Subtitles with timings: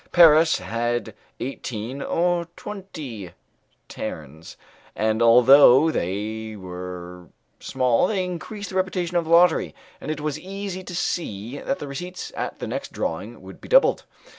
[0.11, 3.33] Paris had eighteen or twenty
[3.87, 4.57] ternes,
[4.95, 10.39] and although they were small they increased the reputation of the lottery, and it was
[10.39, 14.07] easy to see that the receipts at the next drawing would be doubled.